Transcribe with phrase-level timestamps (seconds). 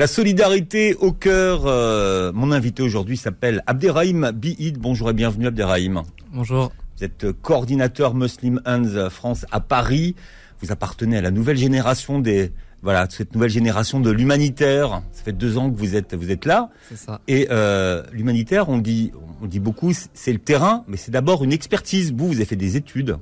[0.00, 1.66] La solidarité au cœur.
[1.66, 4.78] euh, mon invité aujourd'hui s'appelle Abderrahim Biid.
[4.78, 6.04] Bonjour et bienvenue Abderrahim.
[6.32, 6.72] Bonjour.
[6.96, 10.14] Vous êtes coordinateur Muslim Hands France à Paris.
[10.62, 12.50] Vous appartenez à la nouvelle génération des
[12.80, 15.02] voilà cette nouvelle génération de l'humanitaire.
[15.12, 16.70] Ça fait deux ans que vous êtes vous êtes là.
[16.88, 17.20] C'est ça.
[17.28, 19.12] Et euh, l'humanitaire, on dit
[19.42, 22.14] on dit beaucoup, c'est le terrain, mais c'est d'abord une expertise.
[22.14, 23.18] Vous, vous avez fait des études.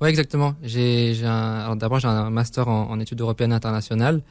[0.00, 0.54] Ouais, exactement.
[0.62, 4.22] J'ai, d'abord j'ai un master en, en études européennes internationales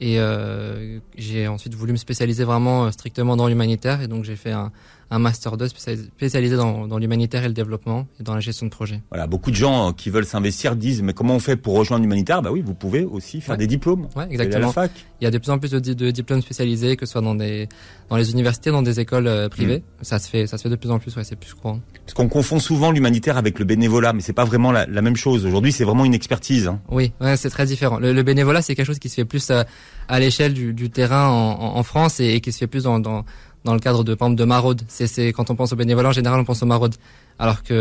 [0.00, 4.00] et euh, j'ai ensuite voulu me spécialiser vraiment euh, strictement dans l'humanitaire.
[4.00, 4.72] Et donc j'ai fait un,
[5.10, 8.70] un master 2 spécialisé, dans, dans l'humanitaire et le développement et dans la gestion de
[8.70, 9.00] projet.
[9.10, 12.42] Voilà, beaucoup de gens qui veulent s'investir disent mais comment on fait pour rejoindre l'humanitaire?
[12.42, 13.58] Bah oui, vous pouvez aussi faire Ouais.
[13.58, 14.02] des diplômes.
[14.16, 14.72] Ouais, à la exactement.
[14.72, 14.90] fac.
[15.20, 17.20] Il y a de plus en plus de, di- de diplômes spécialisés, que ce soit
[17.20, 17.68] dans des
[18.08, 19.82] dans les universités, dans des écoles euh, privées.
[20.02, 21.14] Ça se fait ça se fait de plus en plus.
[21.16, 21.80] Ouais, c'est plus courant.
[22.04, 25.16] Parce qu'on confond souvent l'humanitaire avec le bénévolat, mais c'est pas vraiment la, la même
[25.16, 25.44] chose.
[25.44, 26.68] Aujourd'hui, c'est vraiment une expertise.
[26.68, 26.80] hein.
[26.88, 27.98] Oui, ouais, c'est très différent.
[27.98, 29.62] Le, le bénévolat, c'est quelque chose qui se fait plus euh,
[30.08, 32.84] à l'échelle du, du terrain en, en- en France et, et qui se fait plus
[32.84, 33.24] dans, dans,
[33.64, 34.82] dans le cadre de, par exemple, de maraude.
[34.88, 36.94] C'est, c'est quand on pense au bénévolat, en général, on pense aux maraudes.
[37.38, 37.72] Alors que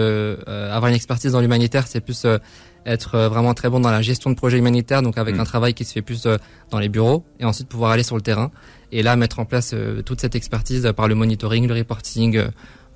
[0.48, 2.38] euh, avoir une expertise dans l'humanitaire, c'est plus euh,
[2.86, 5.40] être euh, vraiment très bon dans la gestion de projets humanitaires, donc avec Mm.
[5.42, 6.38] un travail qui se fait plus euh,
[6.72, 8.52] dans les bureaux, et ensuite pouvoir aller sur le terrain
[8.92, 12.48] et là mettre en place euh, toute cette expertise par le monitoring, le reporting, euh,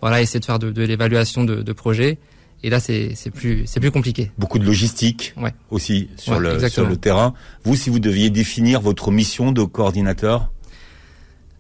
[0.01, 2.17] voilà, essayer de faire de, de l'évaluation de, de projets.
[2.65, 4.31] Et là, c'est, plus, plus compliqué.
[4.37, 5.53] Beaucoup de logistique Ouais.
[5.69, 6.85] aussi sur Ouais, le exactement.
[6.85, 7.33] sur le terrain.
[7.65, 10.52] Vous, si vous deviez définir votre mission de coordinateur,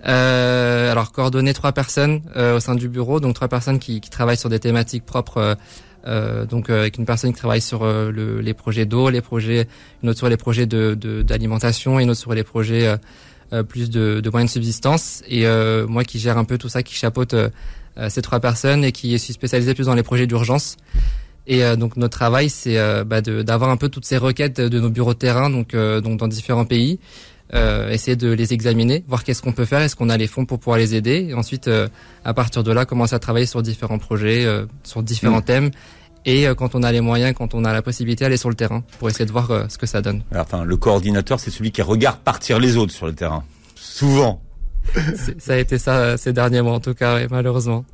[0.05, 4.09] Euh, alors coordonner trois personnes euh, au sein du bureau, donc trois personnes qui, qui
[4.09, 5.37] travaillent sur des thématiques propres.
[5.37, 5.55] euh,
[6.05, 9.21] euh, donc euh, avec une personne qui travaille sur euh, le, les projets d'eau, les
[9.21, 9.67] projets,
[10.03, 12.93] une autre sur les projets de de- d'alimentation, et une autre sur les projets
[13.69, 15.21] plus de, de moyens de subsistance.
[15.29, 15.45] Et
[15.87, 17.35] moi qui gère un peu tout ça, qui chapeaute
[18.09, 20.75] ces trois personnes et qui suis spécialisé plus dans les projets d'urgence.
[21.45, 24.59] Et euh, donc notre travail, c'est euh, bah, de- d'avoir un peu toutes ces requêtes
[24.61, 26.99] de nos bureaux de terrain, donc, euh, donc dans différents pays,
[27.53, 30.45] euh, essayer de les examiner, voir qu'est-ce qu'on peut faire, est-ce qu'on a les fonds
[30.45, 31.87] pour pouvoir les aider, et ensuite euh,
[32.25, 35.43] à partir de là commencer à travailler sur différents projets, euh, sur différents Mm.
[35.45, 35.71] thèmes,
[36.25, 38.55] et euh, quand on a les moyens, quand on a la possibilité, aller sur le
[38.55, 40.23] terrain pour essayer de voir euh, ce que ça donne.
[40.31, 43.43] Alors, enfin, le coordinateur, c'est celui qui regarde partir les autres sur le terrain.
[43.75, 44.41] Souvent.
[45.37, 47.85] Ça a été ça euh, ces derniers mois en tout cas, ouais, malheureusement.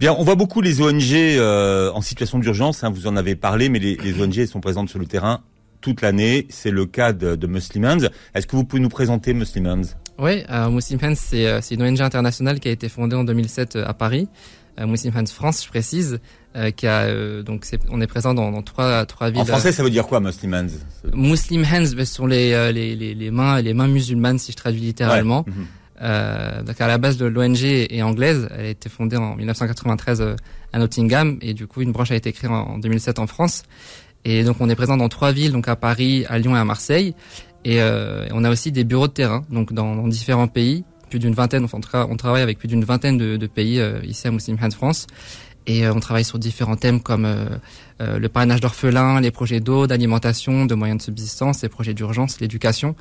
[0.00, 2.82] Bien, on voit beaucoup les ONG euh, en situation d'urgence.
[2.84, 5.40] hein, vous en avez parlé, mais les, les ONG sont présentes sur le terrain
[5.80, 6.46] toute l'année.
[6.50, 8.08] C'est le cas de, de Muslim Hands.
[8.34, 9.82] Est-ce que vous pouvez nous présenter Muslim Hands?
[10.18, 13.24] Oui, euh, Muslim Hands, c'est euh, c'est une ONG internationale qui a été fondée en
[13.24, 14.28] 2007 euh, à Paris.
[14.78, 16.20] Euh, Muslim Hands France, je précise,
[16.56, 19.40] euh, qui a euh, donc c'est- on est présent dans, dans trois trois villes.
[19.40, 20.68] En français, ça veut dire quoi, Muslim Hands?
[21.14, 24.52] Muslim hands, ben, ce sont les, euh, les, les, les mains, les mains musulmanes, si
[24.52, 25.44] je traduis littéralement.
[25.46, 25.52] Ouais.
[25.54, 25.66] Mhm.
[26.02, 30.20] Euh, donc à la base de l'ONG est anglaise, elle a été fondée en 1993
[30.22, 30.34] euh,
[30.72, 33.64] à Nottingham et du coup une branche a été créée en, en 2007 en France.
[34.24, 36.64] Et donc on est présent dans trois villes, donc à Paris, à Lyon et à
[36.64, 37.14] Marseille.
[37.64, 41.18] Et euh, on a aussi des bureaux de terrain, donc dans, dans différents pays, plus
[41.18, 41.64] d'une vingtaine.
[41.64, 44.70] Enfin, on travaille avec plus d'une vingtaine de, de pays euh, ici à Muslim Hands
[44.70, 45.06] France.
[45.66, 47.44] Et euh, on travaille sur différents thèmes comme euh,
[48.00, 52.40] euh, le parrainage d'orphelins, les projets d'eau, d'alimentation, de moyens de subsistance, les projets d'urgence,
[52.40, 52.96] l'éducation.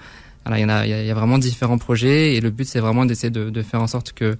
[0.45, 2.79] Voilà, il y en a, il y a vraiment différents projets et le but c'est
[2.79, 4.37] vraiment d'essayer de, de faire en sorte que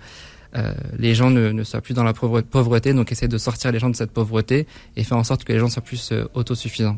[0.55, 3.71] euh, les gens ne, ne soient plus dans la pauvre- pauvreté, donc essayer de sortir
[3.71, 6.25] les gens de cette pauvreté et faire en sorte que les gens soient plus euh,
[6.33, 6.97] autosuffisants.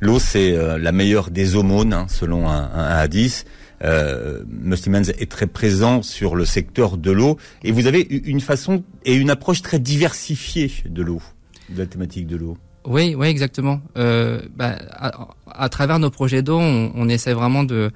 [0.00, 3.44] L'eau, c'est euh, la meilleure des aumônes, hein, selon un, un hadith.
[3.84, 7.36] Euh, Muslim Hands est très présent sur le secteur de l'eau.
[7.64, 11.20] Et vous avez une façon et une approche très diversifiée de l'eau,
[11.68, 12.56] de la thématique de l'eau.
[12.84, 13.80] Oui, oui, exactement.
[13.94, 17.90] Bah, à, à travers nos projets d'eau, on, on essaie vraiment de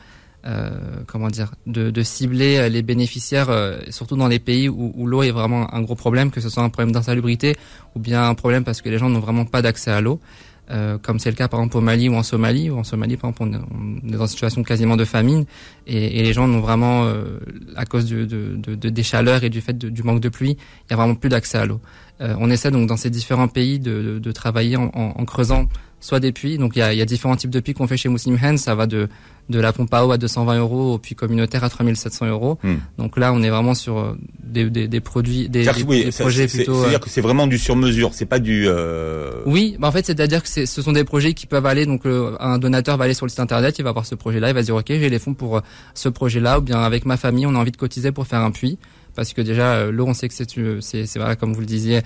[0.47, 0.71] euh,
[1.07, 5.07] comment dire, de, de cibler euh, les bénéficiaires, euh, surtout dans les pays où, où
[5.07, 7.57] l'eau est vraiment un gros problème, que ce soit un problème d'insalubrité
[7.95, 10.21] ou bien un problème parce que les gens n'ont vraiment pas d'accès à l'eau.
[10.69, 13.17] Euh, comme c'est le cas par exemple au Mali ou en Somalie, ou en Somalie
[13.17, 15.45] par exemple on est, on est dans une situation quasiment de famine
[15.87, 17.39] et, et les gens n'ont vraiment, euh,
[17.77, 20.57] à cause du- de, de, de- des chaleurs et du fait du manque de pluie,
[20.59, 21.81] il y a vraiment plus d'accès à l'eau.
[22.21, 25.67] Euh, on essaie donc dans ces différents pays de, travailler en, en creusant
[26.01, 27.97] soit des puits, donc il y a, y a différents types de puits qu'on fait
[27.97, 29.09] chez Muslim Hands, ça va de,
[29.49, 32.59] de la pompe à eau à 220 euros au puits communautaire à 3700 euros.
[32.63, 32.75] Hmm.
[32.99, 34.13] Donc là on est vraiment sur euh,
[34.45, 36.75] des, des, des produits, des, des- oui, projets plutôt...
[36.77, 38.67] euh, C'est-à-dire que c'est vraiment du sur-mesure, c'est pas du.
[38.69, 41.87] euh, oui, bah en fait, c'est-à-dire que ce sont des projets qui peuvent aller.
[41.87, 44.49] Donc, euh, un donateur va aller sur le site internet, il va voir ce projet-là,
[44.51, 45.61] il va dire ok, j'ai les fonds pour euh,
[45.95, 48.51] ce projet-là, ou bien avec ma famille, on a envie de cotiser pour faire un
[48.51, 48.79] puits,
[49.17, 51.61] parce que déjà euh, l'eau, on sait que c'est euh, c'est c'est voilà, comme vous
[51.61, 52.03] le disiez,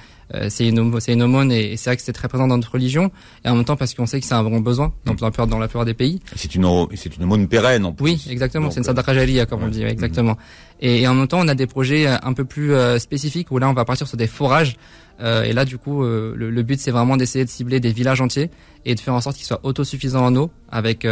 [0.48, 3.10] c'est une, c'est une aumône et, c'est vrai que c'est très présent dans notre religion.
[3.44, 5.48] Et en même temps parce qu'on sait que c'est un vrai besoin dans, la plupart,
[5.48, 6.20] dans la plupart des pays.
[6.36, 8.04] C'est une, c'est une aumône pérenne en plus.
[8.04, 8.70] Oui, exactement.
[8.70, 10.38] C'est une sadaqa jaliya comme on dit, exactement.
[10.80, 13.74] Et, en même temps, on a des projets un peu plus spécifiques où là, on
[13.74, 14.76] va partir sur des forages.
[15.20, 18.50] et là, du coup, le, but, c'est vraiment d'essayer de cibler des villages entiers
[18.84, 21.06] et de faire en sorte qu'ils soient autosuffisants en eau, avec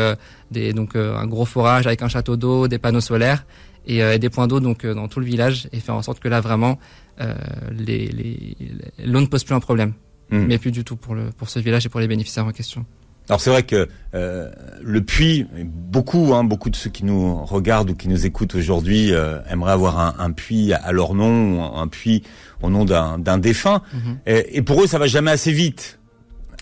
[0.53, 3.45] des donc un gros forage, avec un château d'eau, des panneaux solaires
[3.87, 6.21] et, euh, des points d'eau donc euh, dans tout le village et faire en sorte
[6.21, 6.79] que là vraiment
[7.21, 7.35] euh,
[7.73, 8.57] les, les,
[9.05, 9.95] l'eau ne pose plus un problème,
[10.31, 10.45] hmm.
[10.47, 12.85] mais plus du tout pour le pour ce village et pour les bénéficiaires en question.
[13.29, 17.91] Alors c'est vrai que euh, le puits, beaucoup, hein, beaucoup de ceux qui nous regardent
[17.91, 21.89] ou qui nous écoutent aujourd'hui euh, aimeraient avoir un, un, puits à leur nom, un
[21.89, 22.23] puits
[22.63, 23.83] au nom d'un, d'un défunt.
[23.93, 24.19] Mhm.
[24.27, 25.99] et, et, pour eux, ça va jamais assez vite.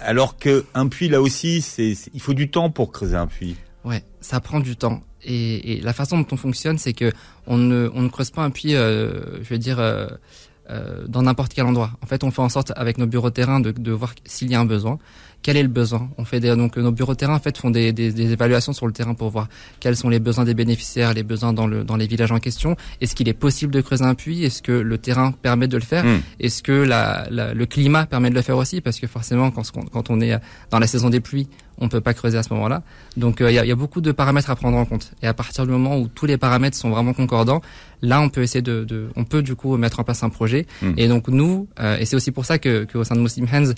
[0.00, 3.56] Alors que un puits, là aussi, c'est, il faut du temps pour creuser un puits.
[3.84, 5.02] Ouais, ça prend du temps.
[5.24, 7.12] Et, la façon dont on fonctionne, c'est que
[7.46, 10.06] on ne, on creuse pas un puits, euh, je veux dire, euh,
[10.70, 11.90] euh, dans n'importe quel endroit.
[12.02, 14.54] En fait, on fait en sorte avec nos bureaux terrain de, de voir s'il y
[14.54, 14.98] a un besoin,
[15.46, 16.10] quel est le besoin.
[16.18, 18.88] On fait des, donc nos bureaux terrain en fait font des, des, des, évaluations sur
[18.88, 19.46] le terrain pour voir
[19.78, 22.74] quels sont les besoins des bénéficiaires, les besoins dans le dans les villages en question.
[23.00, 24.42] Est-ce qu'il est possible de creuser un puits?
[24.42, 26.04] Est-ce que le terrain permet de le faire?
[26.04, 26.18] Hmm.
[26.40, 28.80] Est-ce que la, la, le climat permet de le faire aussi?
[28.80, 29.62] Parce que forcément, quand,
[29.92, 30.36] quand on est
[30.72, 31.46] dans la saison des pluies,
[31.78, 32.82] on peut pas creuser à ce moment-là.
[33.16, 35.12] Donc euh, il y, a, y, a, beaucoup de paramètres à prendre en compte.
[35.22, 37.62] Et à partir du moment où tous les paramètres sont vraiment concordants,
[38.02, 40.66] là on peut essayer de, de on peut du coup mettre en place un projet.
[40.82, 40.94] Hmm.
[40.96, 43.46] Et donc nous, euh, et c'est aussi pour ça que, que au sein de Muslim
[43.52, 43.72] Hands,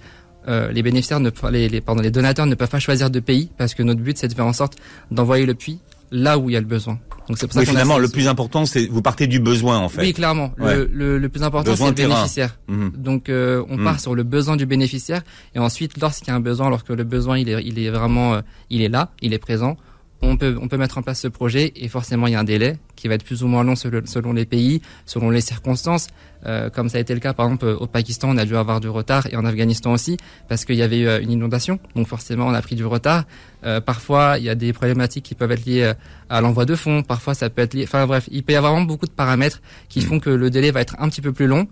[0.49, 3.51] euh, les bénéficiaires, ne, les, les, pardon, les donateurs ne peuvent pas choisir de pays
[3.59, 4.77] parce que notre but c'est de faire en sorte
[5.11, 5.81] d'envoyer le puits
[6.11, 6.99] là où il y a le besoin.
[7.29, 10.01] Donc c'est pour ça finalement le plus important c'est vous partez du besoin en fait.
[10.01, 10.53] Oui clairement.
[10.57, 12.59] Le, le, le, plus important c'est le bénéficiaire.
[12.69, 12.93] Mhm.
[12.97, 13.85] Donc euh, on mhm.
[13.85, 15.23] part sur le besoin du bénéficiaire
[15.55, 18.35] et ensuite lorsqu'il y a un besoin, lorsque le besoin il est il est vraiment
[18.35, 18.41] euh,
[18.71, 19.77] il est là, il est présent,
[20.23, 22.45] on peut, on peut mettre en place ce projet et forcément il y a un
[22.45, 26.09] délai qui va être plus ou moins long selon, les pays, selon les circonstances.
[26.47, 28.81] Euh, comme ça a été le cas par exemple au Pakistan, on a dû avoir
[28.81, 30.17] du retard et en Afghanistan aussi
[30.49, 31.79] parce qu'il y avait eu euh, une inondation.
[31.95, 33.25] Donc forcément on a pris du retard.
[33.65, 35.93] Euh, parfois il y a des problématiques qui peuvent être liées
[36.29, 37.03] à l'envoi de fonds.
[37.03, 37.85] Parfois ça peut être lié.
[37.85, 40.73] Enfin bref, il peut y avoir vraiment beaucoup de paramètres qui font que le délai
[40.73, 41.69] va être un petit peu plus long,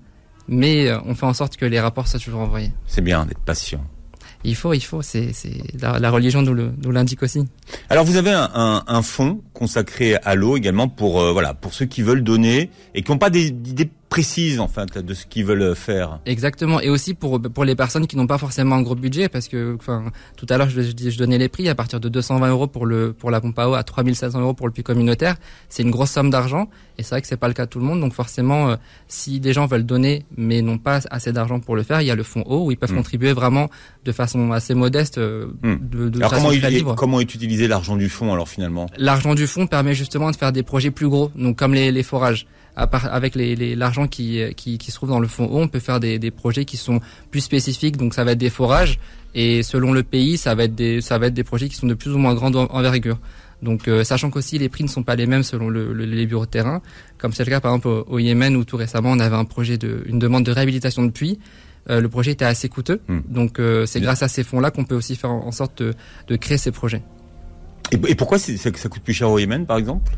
[0.46, 2.72] mais on fait en sorte que les rapports soient toujours envoyés.
[2.86, 3.84] C'est bien d'être patient.
[4.46, 5.02] Il faut, il faut.
[5.02, 5.32] C'est,
[5.80, 7.44] la, la, religion nous, l'indique aussi.
[7.90, 11.74] Alors vous avez un, un, un fonds consacré à l'eau également pour euh, voilà pour
[11.74, 15.44] ceux qui veulent donner et qui n'ont pas d'idées précises en fait de ce qu'ils
[15.44, 16.20] veulent faire.
[16.26, 19.48] Exactement et aussi pour pour les personnes qui n'ont pas forcément un gros budget parce
[19.48, 20.04] que enfin
[20.36, 23.12] tout à l'heure je, je, donnais les prix à partir de 220 euros pour le
[23.12, 25.36] pour la pompe à eau à 3700 euros pour le puits communautaire
[25.68, 26.68] c'est une grosse somme d'argent
[26.98, 28.76] et c'est vrai que c'est pas le cas de tout le monde donc forcément euh,
[29.08, 32.10] si des gens veulent donner mais n'ont pas assez d'argent pour le faire il y
[32.10, 32.96] a le fonds eau où ils peuvent hmm.
[32.96, 33.68] contribuer vraiment
[34.04, 35.76] de façon assez modeste euh, hmm.
[35.80, 36.94] de, de alors comment, libre.
[36.94, 38.86] comment est utilisé l'argent du fonds alors finalement?
[38.96, 42.02] L'argent du fonds permet justement de faire des projets plus gros, donc comme les, les
[42.02, 42.46] forages.
[42.76, 45.68] À part, avec l'argent les, qui, qui, qui, se trouve dans le fonds haut, on
[45.68, 47.00] peut faire des, des projets qui sont
[47.30, 48.98] plus spécifiques, donc ça va être des forages,
[49.34, 51.86] et selon le pays, ça va être des, ça va être des projets qui sont
[51.86, 53.18] de plus ou moins grande envergure.
[53.62, 56.46] Donc, euh, sachant qu'aussi les prix ne sont pas les mêmes selon le, les bureaux
[56.46, 56.82] de terrain,
[57.18, 59.78] comme c'est le cas par exemple au, Yémen où tout récemment on avait un projet
[59.78, 61.38] de, une demande de réhabilitation de puits.
[61.88, 63.20] Euh, le projet était assez coûteux, hmm.
[63.28, 65.94] donc euh, c'est grâce à ces fonds-là qu'on peut aussi faire en sorte de,
[66.26, 67.02] de créer ces projets.
[67.92, 70.12] Et, pourquoi ça, ça coûte plus cher au Yémen, par exemple?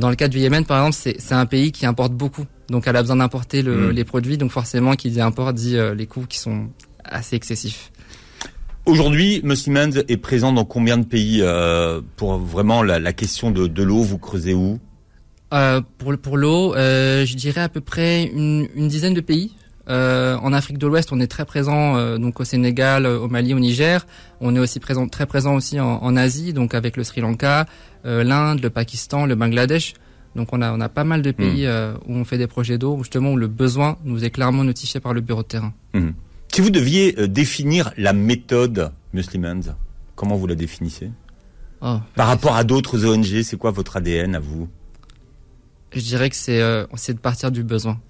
[0.00, 2.46] Dans le cas du Yémen, par exemple, c'est un pays qui importe beaucoup.
[2.70, 3.90] Donc, elle a besoin d'importer le, hmm.
[3.90, 4.38] les produits.
[4.38, 6.68] Donc, forcément, qui dit import dit euh, les coûts qui sont
[7.04, 7.92] assez excessifs.
[8.86, 13.66] Aujourd'hui, Muslimans est présent dans combien de pays euh, pour vraiment la, la question de,
[13.66, 14.78] de l'eau Vous creusez où?
[15.52, 19.54] Euh, Pour, pour l'eau, euh, je dirais à peu près une, une dizaine de pays.
[19.88, 23.54] Euh, en Afrique de l'Ouest, on est très présent euh, donc au Sénégal, au Mali,
[23.54, 24.06] au Niger.
[24.40, 27.66] On est aussi présent, très présent aussi en, en Asie, donc avec le Sri Lanka,
[28.06, 29.94] euh, l'Inde, le Pakistan, le Bangladesh.
[30.36, 31.34] Donc on a on a pas mal de hmm.
[31.34, 31.68] pays
[32.06, 35.12] où on fait des projets d'eau, justement où le besoin nous est clairement notifié par
[35.14, 35.72] le bureau de terrain.
[35.92, 36.10] Hmm.
[36.52, 39.74] Si vous deviez définir la méthode Muslimans,
[40.16, 41.10] comment vous la définissez?
[41.82, 44.68] Oh, Par rapport à d'autres ONG, c'est quoi votre ADN à vous?
[45.92, 46.60] Je dirais que c'est
[46.96, 48.00] c'est de partir du besoin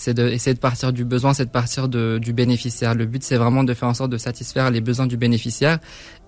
[0.00, 2.94] c'est d'essayer de, de partir du besoin, c'est de partir de, du bénéficiaire.
[2.94, 5.78] Le but, c'est vraiment de faire en sorte de satisfaire les besoins du bénéficiaire.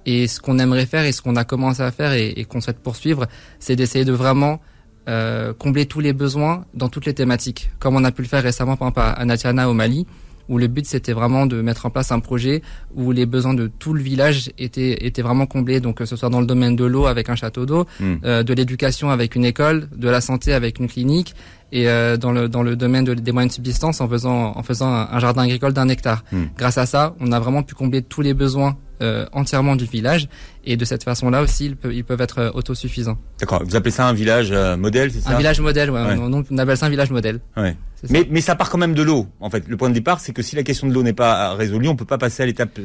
[0.04, 2.60] Et ce qu'on aimerait faire et ce qu'on a commencé à faire et, et qu'on
[2.60, 3.26] souhaite poursuivre,
[3.60, 4.60] c'est d'essayer de vraiment
[5.08, 8.42] euh, combler tous les besoins dans toutes les thématiques, comme on a pu le faire
[8.42, 10.06] récemment par exemple à Natiana au Mali
[10.52, 12.60] où le but c'était vraiment de mettre en place un projet
[12.94, 16.28] où les besoins de tout le village étaient étaient vraiment comblés donc que ce soit
[16.28, 18.16] dans le domaine de l'eau avec un château d'eau hmm.
[18.24, 21.34] euh, de l'éducation avec une école de la santé avec une clinique
[21.72, 24.62] et euh, dans le dans le domaine de, des moyens de subsistance en faisant en
[24.62, 26.44] faisant un, jardin agricole d'un hectare hmm.
[26.58, 30.28] grâce à ça on a vraiment pu combler tous les besoins euh, entièrement du village
[30.64, 33.18] et de cette façon-là aussi ils peuvent, ils peuvent être euh, autosuffisants.
[33.40, 33.62] D'accord.
[33.64, 35.30] Vous appelez ça un village euh, modèle, c'est ça?
[35.30, 36.00] Un village modèle, ouais.
[36.18, 37.40] On, on, appelle ça un village modèle.
[37.56, 37.76] Ouais.
[38.10, 39.26] Mais, mais ça part quand même de l'eau.
[39.40, 41.54] En fait, le point de départ, c'est que si la question de l'eau n'est pas
[41.54, 42.78] résolue, on peut pas passer à l'étape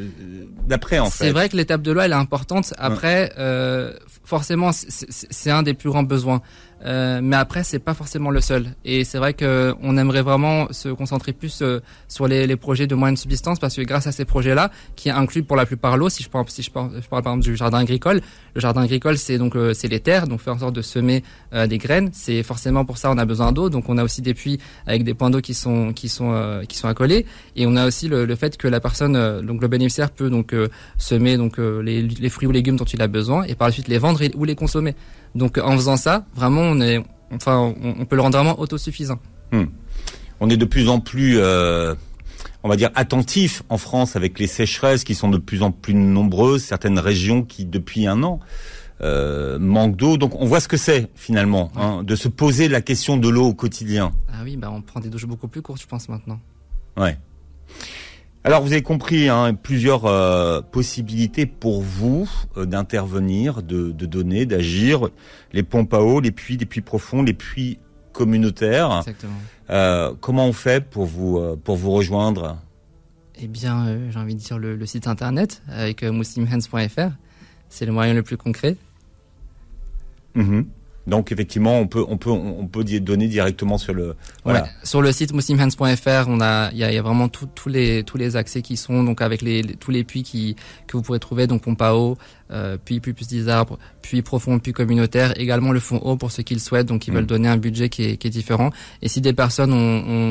[0.67, 0.99] d'après.
[0.99, 1.25] En fait.
[1.25, 2.73] C'est vrai que l'étape de l'eau, elle est importante.
[2.77, 3.31] Après,
[4.23, 6.41] forcément, c'est un des plus grands besoins.
[6.85, 8.67] Euh, mais après, c'est pas forcément le seul.
[8.85, 12.87] Et c'est vrai que on aimerait vraiment se concentrer plus euh, sur les, les, projets
[12.87, 16.09] de moyenne subsistance parce que grâce à ces projets-là, qui incluent pour la plupart l'eau,
[16.09, 18.21] si je parle, si je parle, je parle, par exemple du jardin agricole,
[18.53, 21.23] le jardin agricole, c'est donc euh, c'est les terres, donc faire en sorte de semer
[21.53, 22.09] euh, des graines.
[22.13, 23.69] C'est forcément pour ça on a besoin d'eau.
[23.69, 26.77] Donc on a aussi des puits avec des points d'eau qui sont qui sont qui
[26.77, 27.25] sont accolés.
[27.55, 30.53] Et on a aussi le, le fait que la personne, donc le bénéficiaire peut donc
[30.97, 33.87] semer donc les, les fruits ou légumes dont il a besoin et par la suite
[33.87, 34.95] les vendre ou les consommer.
[35.35, 39.19] Donc en faisant ça, vraiment, on est, enfin, on, peut le rendre vraiment autosuffisant.
[39.51, 39.65] Hmm.
[40.39, 41.95] On est de plus en plus, euh,
[42.63, 45.93] on va dire, attentif en France avec les sécheresses qui sont de plus en plus
[45.93, 48.39] nombreuses, certaines régions qui depuis un an
[49.01, 50.17] euh, manquent d'eau.
[50.17, 53.47] Donc on voit ce que c'est finalement, hein, de se poser la question de l'eau
[53.47, 54.13] au quotidien.
[54.29, 56.39] Ah oui, bah on prend des douches beaucoup plus courtes, je pense maintenant.
[56.97, 57.17] Ouais.
[58.47, 65.09] Alors vous avez compris hein, plusieurs euh, possibilités pour vous euh, d'intervenir, de, donner, d'agir.
[65.51, 67.77] Les pompes à eau, les puits, les puits profonds, les puits
[68.13, 68.99] communautaires.
[68.99, 69.33] Exactement.
[69.69, 72.57] Euh, comment on fait pour vous pour vous rejoindre?
[73.37, 77.11] Eh bien, j'ai envie de dire le, site internet avec muslimhands.fr.
[77.67, 78.77] C'est le moyen le plus concret.
[80.37, 80.63] Mm-hmm.
[81.07, 84.67] Donc effectivement, on peut on peut on peut donner directement sur le voilà.
[84.83, 88.17] sur le site muslimhands.fr, on a il y a, y a, vraiment tous les tous
[88.17, 91.47] les accès qui sont donc avec les, tous les puits qui que vous pourrez trouver
[91.47, 92.17] donc pompe à eau,
[92.51, 96.31] euh, puis plus plus des arbres, puis profond, puis communautaire, également le fonds eau pour
[96.31, 97.27] ceux qui le souhaitent donc ils veulent mm.
[97.27, 98.71] donner un budget qui est, qui est différent.
[99.01, 99.77] Et si des personnes ont,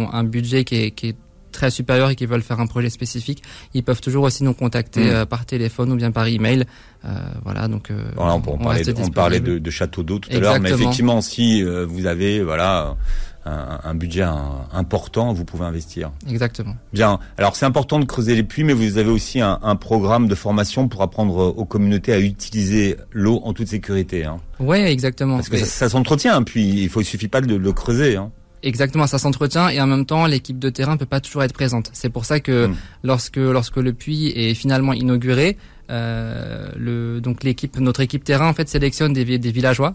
[0.06, 1.16] ont un budget qui est, qui est
[1.56, 3.42] très supérieurs et qui veulent faire un projet spécifique,
[3.74, 5.08] ils peuvent toujours aussi nous contacter mm.
[5.10, 6.64] euh, par téléphone ou bien par email.
[7.04, 7.08] Euh,
[7.44, 10.38] voilà, donc euh, voilà, on, on, parlait, on parlait de, de château d'eau tout à
[10.38, 12.96] l'heure, mais effectivement, si euh, vous avez voilà
[13.44, 14.24] un, un budget
[14.72, 16.10] important, vous pouvez investir.
[16.28, 16.74] Exactement.
[16.92, 17.18] Bien.
[17.38, 20.34] Alors c'est important de creuser les puits, mais vous avez aussi un, un, programme de
[20.34, 24.24] formation pour apprendre aux communautés à utiliser l'eau en toute sécurité.
[24.24, 24.38] Hein.
[24.58, 25.36] Oui, exactement.
[25.36, 28.16] Parce que ça, ça s'entretient, puis il faut il suffit pas de le creuser.
[28.16, 28.30] Hein.
[28.62, 31.90] Exactement, ça s'entretient et en même temps l'équipe de terrain peut pas toujours être présente.
[31.92, 32.76] C'est pour ça que hmm.
[33.04, 35.56] lorsque lorsque le puits est finalement inauguré,
[35.90, 39.94] euh, le donc l'équipe notre équipe terrain en fait sélectionne des, des villageois.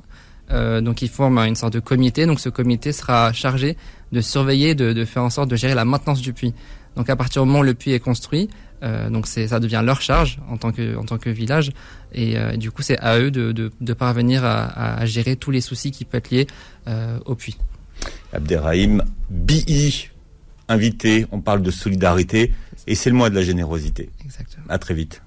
[0.52, 2.26] Euh, donc ils forment une sorte de comité.
[2.26, 3.78] Donc ce comité sera chargé
[4.12, 6.54] de surveiller, de, de faire en sorte de gérer la maintenance du puits.
[6.96, 8.50] Donc à partir du moment où le puits est construit,
[8.84, 11.72] euh, donc c'est ça devient leur charge en tant que en tant que village
[12.14, 15.52] et euh, du coup c'est à eux de, de, de parvenir à, à, gérer tous
[15.52, 16.48] les soucis qui peuvent être liés
[16.88, 17.58] euh, au puits.
[18.34, 20.10] Abderrahim BI,
[20.68, 21.26] invité.
[21.32, 22.54] On parle de solidarité
[22.88, 24.10] et c'est le mois de la générosité.
[24.24, 24.66] Exactement.
[24.70, 25.22] À très vite.